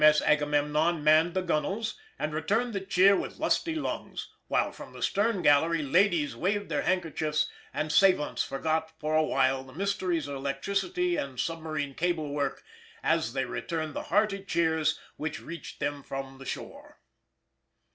M.S. 0.03 0.19
Agamemnon 0.23 1.03
manned 1.03 1.35
the 1.35 1.43
gunwales, 1.43 1.93
and 2.17 2.33
returned 2.33 2.73
the 2.73 2.79
cheer 2.81 3.15
with 3.15 3.37
lusty 3.37 3.75
lungs, 3.75 4.29
while 4.47 4.71
from 4.71 4.93
the 4.93 5.03
stern 5.03 5.43
gallery, 5.43 5.83
ladies 5.83 6.35
waved 6.35 6.69
their 6.69 6.81
handkerchiefs, 6.81 7.47
and 7.71 7.91
savants 7.91 8.41
forgot 8.41 8.91
for 8.99 9.15
a 9.15 9.21
while 9.21 9.63
the 9.63 9.73
mysteries 9.75 10.27
of 10.27 10.35
electricity 10.35 11.17
and 11.17 11.39
submarine 11.39 11.93
cable 11.93 12.29
work, 12.31 12.63
as 13.03 13.33
they 13.33 13.45
returned 13.45 13.93
the 13.93 14.03
hearty 14.09 14.43
cheers 14.43 14.99
which 15.17 15.39
reached 15.39 15.79
them 15.79 16.01
from 16.01 16.39
the 16.39 16.47
shore. 16.47 16.97